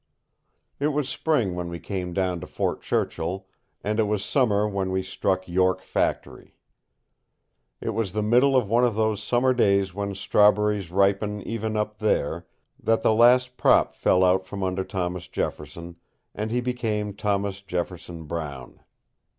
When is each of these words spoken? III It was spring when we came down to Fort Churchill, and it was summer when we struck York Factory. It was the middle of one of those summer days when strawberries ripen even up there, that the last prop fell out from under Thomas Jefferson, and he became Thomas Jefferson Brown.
III 0.81 0.87
It 0.87 0.87
was 0.93 1.07
spring 1.09 1.53
when 1.53 1.69
we 1.69 1.77
came 1.79 2.11
down 2.11 2.39
to 2.39 2.47
Fort 2.47 2.81
Churchill, 2.81 3.45
and 3.83 3.99
it 3.99 4.05
was 4.05 4.25
summer 4.25 4.67
when 4.67 4.89
we 4.89 5.03
struck 5.03 5.47
York 5.47 5.83
Factory. 5.83 6.57
It 7.79 7.91
was 7.91 8.11
the 8.13 8.23
middle 8.23 8.55
of 8.57 8.67
one 8.67 8.83
of 8.83 8.95
those 8.95 9.21
summer 9.21 9.53
days 9.53 9.93
when 9.93 10.15
strawberries 10.15 10.89
ripen 10.89 11.39
even 11.43 11.77
up 11.77 11.99
there, 11.99 12.47
that 12.81 13.03
the 13.03 13.13
last 13.13 13.57
prop 13.57 13.93
fell 13.93 14.23
out 14.25 14.47
from 14.47 14.63
under 14.63 14.83
Thomas 14.83 15.27
Jefferson, 15.27 15.97
and 16.33 16.49
he 16.49 16.61
became 16.61 17.13
Thomas 17.13 17.61
Jefferson 17.61 18.23
Brown. 18.23 18.79